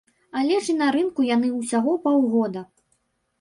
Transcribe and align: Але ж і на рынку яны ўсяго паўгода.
Але 0.39 0.55
ж 0.67 0.71
і 0.73 0.75
на 0.79 0.87
рынку 0.95 1.25
яны 1.35 1.51
ўсяго 1.59 1.93
паўгода. 2.07 2.65